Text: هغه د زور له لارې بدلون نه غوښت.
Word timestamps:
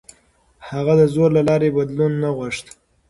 هغه 0.69 0.93
د 0.99 1.01
زور 1.13 1.29
له 1.37 1.41
لارې 1.49 1.75
بدلون 1.77 2.11
نه 2.23 2.29
غوښت. 2.37 2.65